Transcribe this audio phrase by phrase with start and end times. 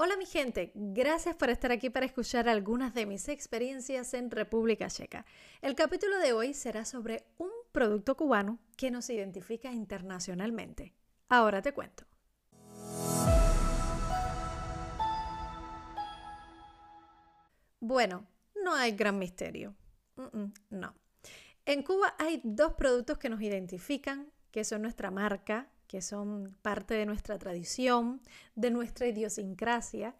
[0.00, 4.86] Hola mi gente, gracias por estar aquí para escuchar algunas de mis experiencias en República
[4.86, 5.26] Checa.
[5.60, 10.94] El capítulo de hoy será sobre un producto cubano que nos identifica internacionalmente.
[11.28, 12.04] Ahora te cuento.
[17.80, 18.24] Bueno,
[18.62, 19.74] no hay gran misterio.
[20.70, 20.94] no.
[21.66, 26.94] En Cuba hay dos productos que nos identifican, que son nuestra marca, que son parte
[26.94, 28.20] de nuestra tradición,
[28.54, 30.14] de nuestra idiosincrasia,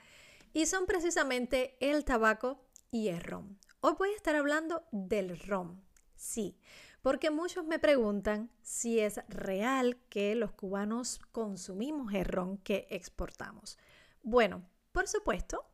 [0.52, 3.58] y son precisamente el tabaco y el ron.
[3.80, 5.80] Hoy voy a estar hablando del ron.
[6.16, 6.58] Sí,
[7.02, 13.78] porque muchos me preguntan si es real que los cubanos consumimos el ron que exportamos.
[14.22, 15.64] Bueno, por supuesto,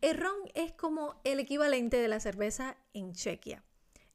[0.00, 3.62] el ron es como el equivalente de la cerveza en Chequia.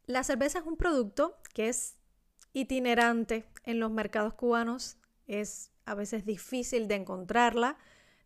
[0.06, 1.98] La cerveza es un producto que es
[2.54, 7.78] itinerante en los mercados cubanos, es a veces difícil de encontrarla.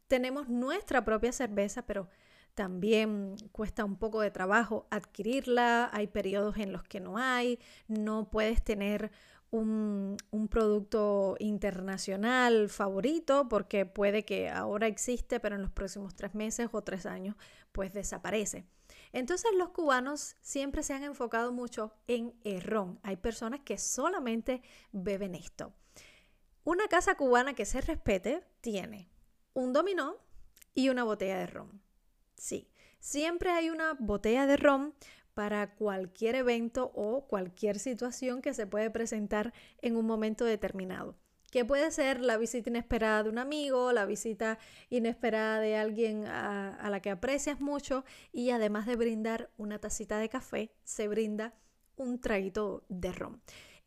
[0.07, 2.09] Tenemos nuestra propia cerveza, pero
[2.53, 8.29] también cuesta un poco de trabajo adquirirla, hay periodos en los que no hay, no
[8.29, 9.11] puedes tener
[9.51, 10.17] un,
[10.49, 16.81] producto internacional favorito porque puede que ahora existe, pero en los próximos tres meses o
[16.81, 17.35] tres años
[17.71, 18.65] pues desaparece.
[19.13, 22.99] Entonces los cubanos siempre se han enfocado mucho en el ron.
[23.03, 24.61] Hay personas que solamente
[24.91, 25.73] beben esto.
[26.63, 29.09] Una casa cubana que se respete tiene
[29.53, 30.17] un dominó
[30.75, 31.81] y una botella de ron.
[32.35, 34.93] Sí, siempre hay una botella de ron
[35.33, 41.15] para cualquier evento o cualquier situación que se puede presentar en un momento determinado.
[41.49, 44.59] Que puede ser la visita inesperada de un amigo, la visita
[44.91, 50.29] inesperada de alguien a, la que aprecias mucho y además de brindar una tacita de
[50.29, 51.55] café, se brinda
[51.97, 53.41] un traguito de ron.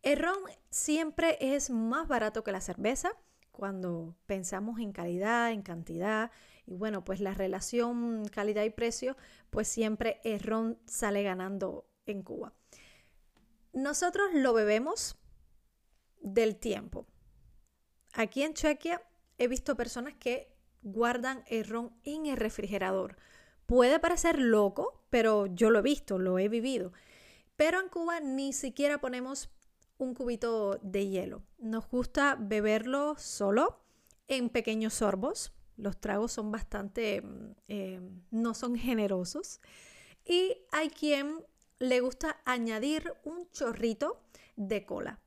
[0.05, 0.37] El ron
[0.69, 3.17] siempre es más barato que la cerveza
[3.51, 6.31] cuando pensamos en calidad, en cantidad,
[6.67, 9.17] y bueno, pues la relación calidad y precio,
[9.49, 12.53] pues siempre el ron sale ganando en Cuba.
[13.73, 15.17] Nosotros lo bebemos
[16.21, 17.07] del tiempo.
[18.13, 19.01] Aquí en Chequia
[19.39, 23.17] he visto personas que guardan el ron en el refrigerador.
[23.65, 26.93] Puede parecer loco, pero yo lo he visto, lo he vivido.
[27.57, 29.54] Pero en Cuba ni siquiera ponemos
[29.99, 31.43] un cubito de hielo.
[31.59, 33.81] Nos gusta beberlo solo
[34.29, 35.53] en pequeños sorbos.
[35.77, 38.01] Los tragos son bastante, mm, eh,
[38.31, 39.61] no son generosos.
[40.25, 41.45] Y hay quien
[41.79, 44.21] le gusta añadir un chorrito
[44.57, 45.21] de cola.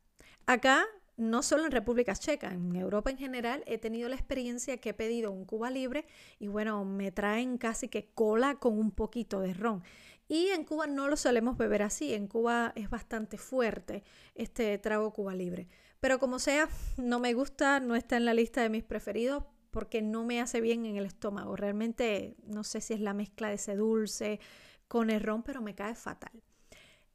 [0.45, 0.85] Acá,
[1.17, 4.93] no solo en República Checa, en Europa en general, he tenido la experiencia que he
[4.93, 6.05] pedido un Cuba libre
[6.39, 9.83] y bueno, me traen casi que cola con un poquito de ron.
[10.27, 14.03] Y en Cuba no lo solemos beber así, en Cuba es bastante fuerte
[14.35, 15.69] este trago Cuba libre.
[15.99, 16.67] Pero como sea,
[16.97, 20.59] no me gusta, no está en la lista de mis preferidos porque no me hace
[20.59, 21.55] bien en el estómago.
[21.55, 24.39] Realmente no sé si es la mezcla de ese dulce
[24.87, 26.43] con el ron, pero me cae fatal.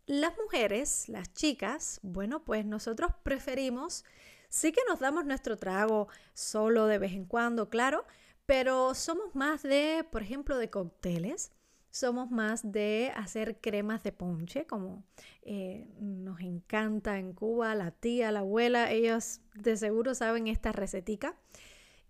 [0.07, 4.05] Las mujeres, las chicas, bueno, pues nosotros preferimos,
[4.49, 8.05] sí que nos damos nuestro trago solo de vez en cuando, claro,
[8.47, 11.53] pero somos más de, por ejemplo, de cócteles
[11.93, 15.05] somos más de hacer cremas de ponche, como
[15.43, 21.37] eh, nos encanta en Cuba, la tía, la abuela, ellos de seguro saben esta recetica.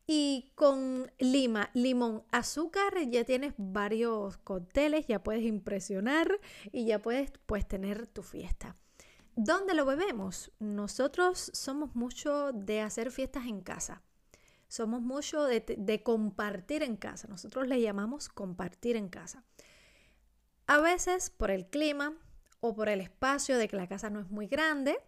[0.06, 6.40] Y con lima, limón, azúcar, ya tienes varios cócteles, ya puedes impresionar
[6.70, 8.76] y ya puedes pues, tener tu fiesta.
[9.34, 10.52] ¿Dónde lo bebemos?
[10.60, 14.02] Nosotros somos mucho de hacer fiestas en casa.
[14.68, 17.26] Somos mucho de, de compartir en casa.
[17.28, 19.44] Nosotros le llamamos compartir en casa.
[20.66, 22.14] A veces por el clima
[22.60, 24.98] o por el espacio de que la casa no es muy grande,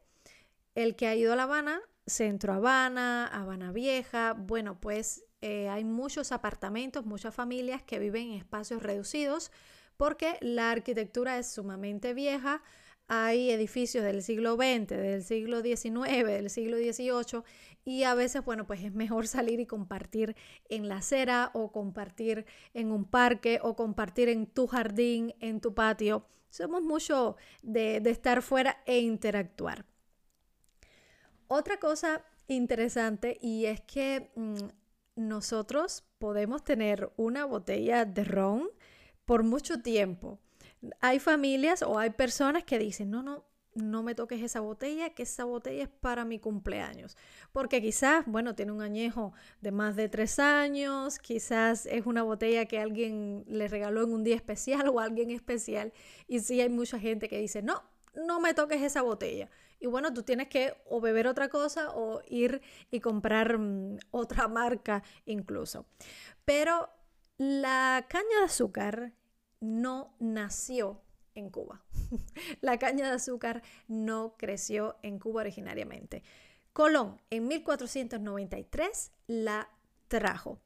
[0.74, 5.84] el que ha ido a La Habana, Centro Habana, Habana Vieja, bueno, pues eh, hay
[5.84, 9.52] muchos apartamentos, muchas familias que viven en espacios reducidos
[9.96, 12.62] porque la arquitectura es sumamente vieja,
[13.08, 17.42] hay edificios del siglo XX, del siglo XIX, del siglo XVIII
[17.84, 20.36] y a veces, bueno, pues es mejor salir y compartir
[20.68, 25.74] en la acera o compartir en un parque o compartir en tu jardín, en tu
[25.74, 26.26] patio.
[26.48, 29.84] Somos mucho de, estar fuera e interactuar.
[31.48, 34.54] Otra cosa interesante y es que mm,
[35.16, 38.70] nosotros podemos tener una botella de ron
[39.24, 40.38] por mucho tiempo
[41.00, 43.44] hay familias o hay personas que dicen, no, no,
[43.74, 47.16] no me toques esa botella, que esa botella es para mi cumpleaños.
[47.52, 52.66] Porque quizás, bueno, tiene un añejo de más de tres años, quizás es una botella
[52.66, 55.92] que alguien le regaló en un día especial o alguien especial.
[56.28, 57.82] Y sí hay mucha gente que dice, no,
[58.14, 59.50] no me toques esa botella.
[59.80, 64.48] Y bueno, tú tienes que o beber otra cosa o ir y comprar mm, otra
[64.48, 65.86] marca incluso.
[66.44, 66.88] Pero
[67.36, 69.12] La caña de azúcar
[69.64, 71.00] no nació
[71.34, 71.82] en Cuba.
[72.60, 76.22] la caña de azúcar no creció en Cuba originariamente.
[76.72, 79.68] Colón en 1493 la
[80.08, 80.58] trajo.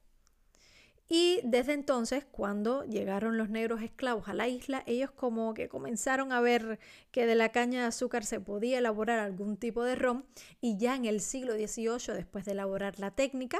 [1.11, 6.31] Y desde entonces, cuando llegaron los negros esclavos a la isla, ellos como que comenzaron
[6.31, 6.77] a ver
[7.11, 10.23] que de la caña de azúcar se podía elaborar algún tipo de ron
[10.61, 13.59] y ya en el siglo XVIII, después de elaborar la técnica,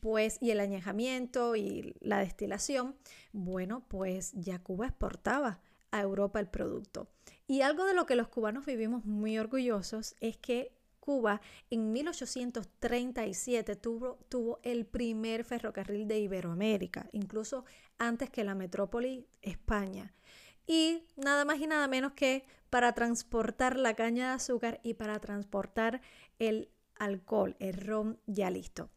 [0.00, 2.96] pues y el añejamiento y la destilación,
[3.32, 5.60] bueno, pues ya Cuba exportaba
[5.90, 7.08] a Europa el producto.
[7.46, 11.40] Y algo de lo que los cubanos vivimos muy orgullosos es que Cuba
[11.70, 17.64] en 1837 tuvo, tuvo el primer ferrocarril de Iberoamérica, incluso
[17.96, 20.14] antes que la metrópoli España.
[20.66, 25.18] Y nada más y nada menos que para transportar la caña de azúcar y para
[25.18, 26.02] transportar
[26.38, 28.90] el alcohol, el ron ya listo.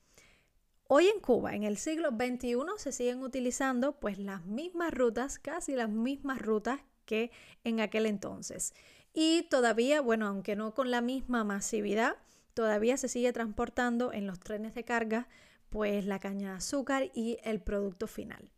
[0.93, 5.73] Hoy en Cuba, en el siglo XXI, se siguen utilizando pues las mismas rutas, casi
[5.73, 7.31] las mismas rutas que
[7.63, 8.73] en aquel entonces.
[9.13, 12.17] Y todavía, bueno, aunque no con la misma masividad,
[12.53, 15.29] todavía se sigue transportando en los trenes de carga
[15.69, 18.51] pues la caña de azúcar y el producto final.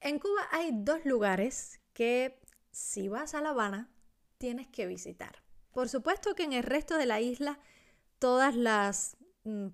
[0.00, 2.40] En Cuba hay dos lugares que
[2.72, 3.90] si vas a La Habana
[4.38, 5.42] tienes que visitar.
[5.72, 7.60] Por supuesto que en el resto de la isla
[8.18, 9.18] todas las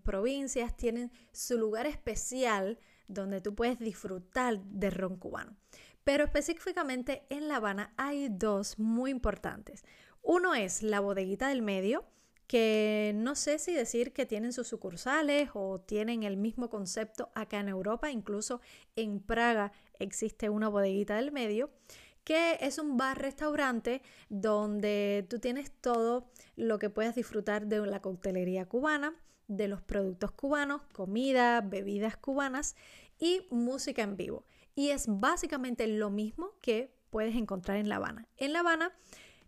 [0.02, 2.78] provincias tienen su lugar especial
[3.08, 5.56] donde tú puedes disfrutar de ron cubano.
[6.04, 9.84] Pero específicamente en La Habana hay dos muy importantes.
[10.22, 12.04] Uno es la bodeguita del medio,
[12.46, 17.60] que no sé si decir que tienen sus sucursales o tienen el mismo concepto acá
[17.60, 18.60] en Europa, incluso
[18.96, 21.70] en Praga existe una bodeguita del medio,
[22.24, 28.66] que es un bar-restaurante donde tú tienes todo lo que puedes disfrutar de la coctelería
[28.66, 29.14] cubana,
[29.48, 32.76] de los productos cubanos, comida, bebidas cubanas
[33.18, 34.44] y música en vivo
[34.74, 38.26] y es básicamente lo mismo que puedes encontrar en La Habana.
[38.36, 38.92] En La Habana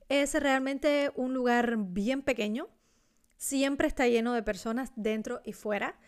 [0.09, 2.69] es realmente un lugar bien pequeño,
[3.37, 5.99] siempre está lleno de personas dentro y fuera,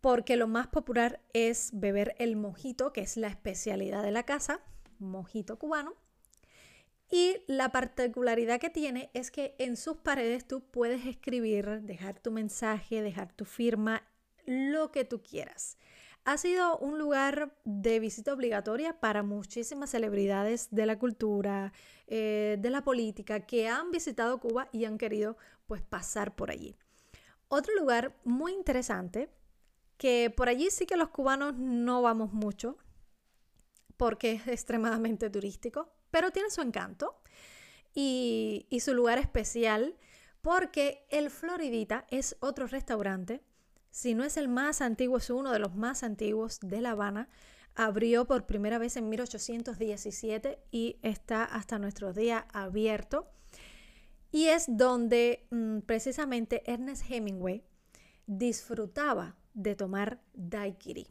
[0.00, 4.60] porque lo más popular es beber el mojito, que es la especialidad de la casa,
[4.98, 5.94] mojito cubano.
[7.10, 12.30] Y la particularidad que tiene es que en sus paredes tú puedes escribir, dejar tu
[12.30, 14.02] mensaje, dejar tu firma,
[14.46, 15.78] lo que tú quieras.
[16.24, 21.72] Ha sido un lugar de visita obligatoria para muchísimas celebridades de la cultura,
[22.06, 25.36] eh, de la política, que han visitado Cuba y han querido
[25.66, 26.76] pues pasar por allí.
[27.48, 29.28] Otro lugar muy interesante,
[29.98, 32.78] que por allí sí que los cubanos no vamos mucho,
[33.98, 37.20] porque es extremadamente turístico, pero tiene su encanto
[37.92, 39.96] y, su lugar especial,
[40.42, 43.42] porque el Floridita es otro restaurante
[43.90, 47.28] si no es el más antiguo, es uno de los más antiguos de La Habana.
[47.74, 53.28] Abrió por primera vez en 1817 y está hasta nuestros días abierto.
[54.30, 57.64] Y es donde mm, precisamente Ernest Hemingway
[58.26, 61.08] disfrutaba de tomar daiquiri.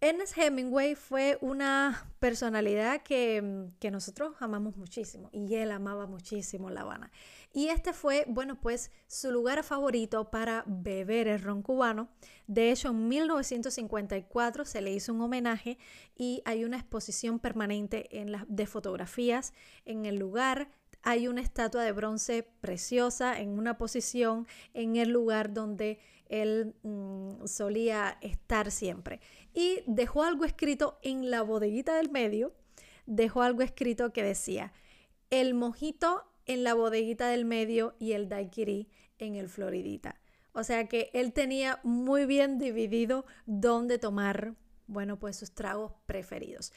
[0.00, 6.68] Ernest Hemingway fue una personalidad que, mm, que, nosotros amamos muchísimo y él amaba muchísimo
[6.68, 7.10] La Habana.
[7.54, 12.10] Y este fue, bueno, pues su lugar favorito para beber el ron cubano.
[12.46, 15.78] De hecho, en 1954 se le hizo un homenaje
[16.14, 19.54] y hay una exposición permanente en la, de fotografías
[19.86, 20.68] en el lugar.
[21.08, 27.46] Hay una estatua de bronce preciosa en una posición en el lugar donde él mm,
[27.46, 29.20] solía estar siempre.
[29.54, 32.56] Y dejó algo escrito en la bodeguita del medio,
[33.06, 34.72] dejó algo escrito que decía,
[35.30, 38.88] el mojito en la bodeguita del medio y el daiquiri
[39.20, 40.20] en el Floridita.
[40.54, 44.56] O sea que él tenía muy bien dividido dónde tomar,
[44.88, 46.72] bueno, pues sus tragos preferidos.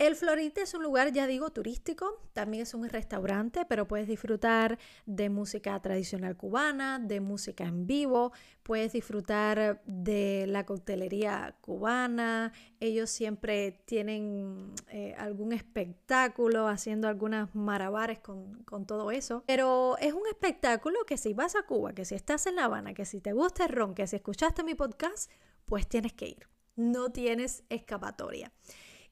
[0.00, 4.78] El Florite es un lugar, ya digo, turístico, también es un restaurante, pero puedes disfrutar
[5.04, 13.10] de música tradicional cubana, de música en vivo, puedes disfrutar de la coctelería cubana, ellos
[13.10, 20.26] siempre tienen eh, algún espectáculo haciendo algunas marabares con, con todo eso, pero es un
[20.28, 23.34] espectáculo que si vas a Cuba, que si estás en La Habana, que si te
[23.34, 25.30] gusta el ron, que si escuchaste mi podcast,
[25.66, 28.50] pues tienes que ir, no tienes escapatoria.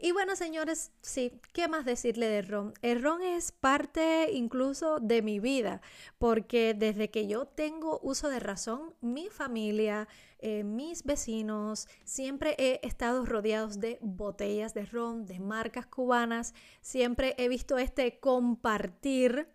[0.00, 2.72] Y bueno, señores, sí, ¿qué más decirle de ron?
[2.82, 5.82] El ron es parte incluso de mi vida,
[6.18, 10.06] porque desde que yo tengo uso de razón, mi familia,
[10.38, 17.34] eh, mis vecinos, siempre he estado rodeados de botellas de ron, de marcas cubanas, siempre
[17.36, 19.48] he visto este compartir.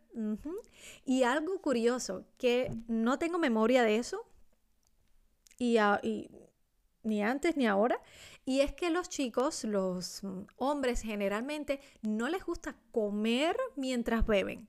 [1.06, 4.26] Y algo curioso, que no tengo memoria de eso,
[5.58, 6.30] y, y
[7.04, 8.00] ni antes ni ahora,
[8.46, 14.68] Y es que los chicos, los mm, hombres generalmente, no les gusta comer mientras beben.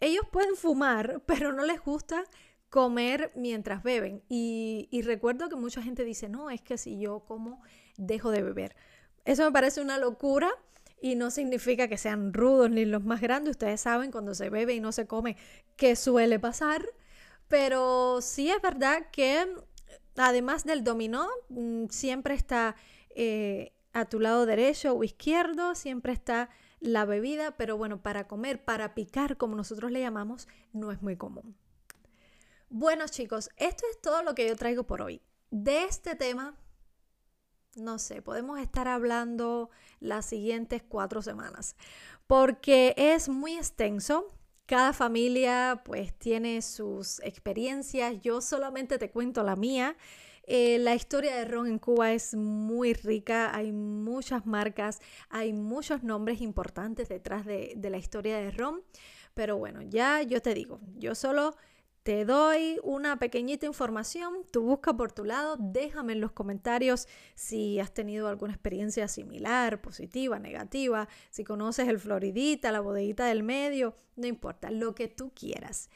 [0.00, 2.24] Ellos pueden fumar, pero no les gusta
[2.70, 4.22] comer mientras beben.
[4.28, 7.62] Y, y, recuerdo que mucha gente dice, no, es que si yo como,
[7.96, 8.76] dejo de beber.
[9.24, 10.50] Eso me parece una locura
[11.00, 13.52] y no significa que sean rudos ni los más grandes.
[13.52, 15.36] Ustedes saben cuando se bebe y no se come
[15.76, 16.86] qué suele pasar.
[17.48, 19.46] Pero sí es verdad que
[20.16, 22.76] además del dominó, mm, siempre está
[23.10, 28.64] eh, a tu lado derecho o izquierdo, siempre está la bebida, pero bueno, para comer,
[28.64, 31.56] para picar, como nosotros le llamamos, no es muy común.
[32.68, 35.22] Bueno chicos, esto es todo lo que yo traigo por hoy.
[35.50, 36.56] De este tema,
[37.76, 39.70] no sé, podemos estar hablando
[40.00, 41.76] las siguientes cuatro semanas,
[42.26, 44.26] porque es muy extenso.
[44.66, 49.96] Cada familia pues tiene sus experiencias, yo solamente te cuento la mía.
[50.48, 56.02] Eh, la historia de ron en Cuba es muy rica, hay muchas marcas, hay muchos
[56.02, 58.82] nombres importantes detrás de, de la historia de ron,
[59.34, 61.56] pero bueno, ya yo te digo, yo solo
[62.06, 67.80] te doy una pequeñita información, tú busca por tu lado, déjame en los comentarios si
[67.80, 73.96] has tenido alguna experiencia similar, positiva, negativa, si conoces el Floridita, la bodeguita del medio,
[74.14, 75.90] no importa, lo que tú quieras.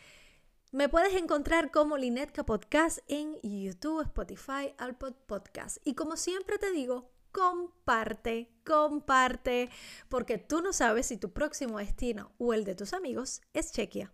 [0.73, 5.77] Me puedes encontrar como Linetka Podcast en YouTube, Spotify, Alpod Podcast.
[5.85, 9.71] Y como siempre te digo, comparte, comparte,
[10.09, 14.13] porque tú no sabes si tu próximo destino o el de tus amigos es Chequia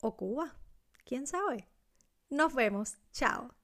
[0.00, 0.56] o Cuba.
[1.08, 1.66] ¿Quién sabe?
[2.28, 2.98] Nos vemos.
[3.12, 3.57] Chao.